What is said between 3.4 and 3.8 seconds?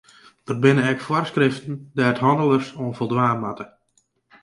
moatte.